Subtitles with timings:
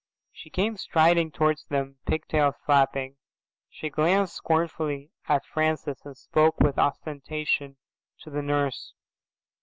[0.31, 3.17] She came striding towards them, pigtails flapping.
[3.69, 7.77] She glanced scornfully at Francis and spoke with ostentation
[8.21, 8.93] to the nurse.